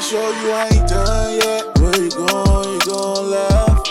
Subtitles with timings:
[0.00, 1.78] show you I ain't done yet.
[1.80, 2.72] Where you going?
[2.72, 3.82] You gon' laugh?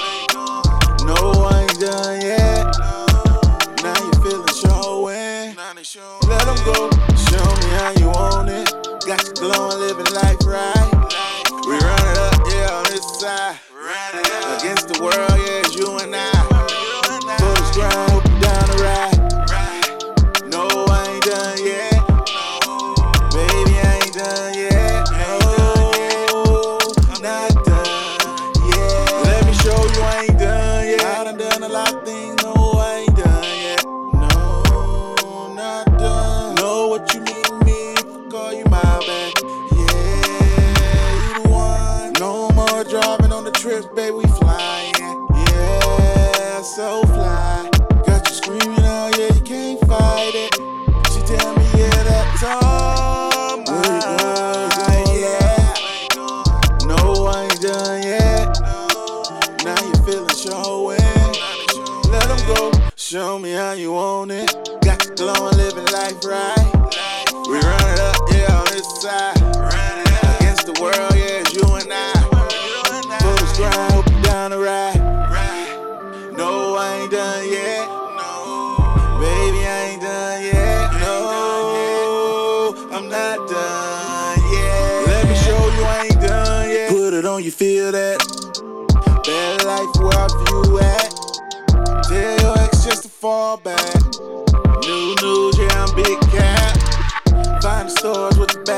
[1.03, 2.65] No, I ain't done yet.
[3.83, 5.55] Now you feeling showing.
[6.27, 6.89] Let them go.
[7.15, 8.71] Show me how you want it.
[9.05, 10.89] Got you glowing, living life right.
[11.67, 13.59] We run it up, yeah, on this side.
[14.59, 15.96] Against the world, yeah, you
[43.81, 44.15] trips, baby.
[44.17, 44.93] We flying.
[45.51, 47.69] Yeah, so fly.
[48.05, 50.53] Got you screaming out, yeah, you can't fight it.
[51.11, 55.05] She tell me, yeah, that's all mine.
[55.19, 55.73] Yeah.
[56.85, 58.59] No, I ain't done yet.
[59.63, 60.99] Now you feeling showing.
[62.11, 62.71] Let them go.
[62.95, 64.53] Show me how you want it.
[64.81, 66.71] Got the glow glowing, living life right.
[67.47, 69.36] We run it up, yeah, on this side.
[76.77, 77.87] I ain't done yet.
[79.19, 80.93] Baby, I ain't done yet.
[81.01, 85.07] No, I'm not done yet.
[85.07, 86.89] Let me show you I ain't done yet.
[86.89, 88.19] Put it on, you feel that?
[89.25, 91.11] Bad life where view at.
[92.03, 93.95] Tell your ex just to fall back.
[94.85, 96.77] New news, yeah, I'm big cap.
[97.63, 98.76] Find the stores with the bags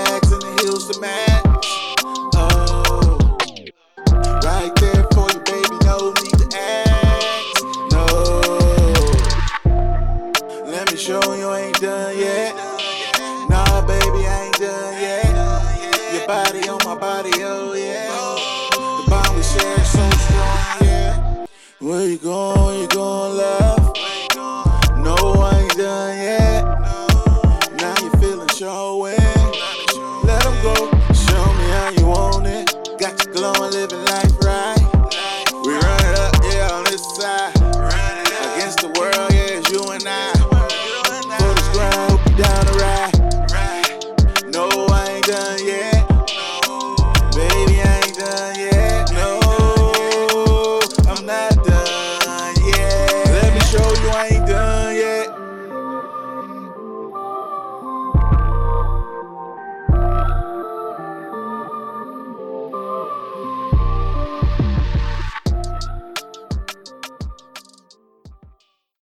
[17.85, 18.35] yeah.
[18.71, 21.45] The bond we share so strong, yeah.
[21.79, 22.81] Where you going?
[22.81, 23.48] You going?